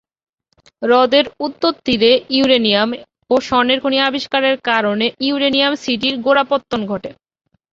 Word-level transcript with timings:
হ্রদের 0.81 1.25
উত্তর 1.39 1.71
তীরে 1.85 2.11
ইউরেনিয়াম 2.37 2.89
ও 3.29 3.45
স্বর্ণের 3.47 3.79
খনি 3.83 3.97
আবিষ্কারের 4.01 4.55
কারণে 4.69 5.05
ইউরেনিয়াম 5.27 5.73
সিটির 5.83 6.15
গোড়াপত্তন 6.25 6.81
ঘটে। 6.87 7.09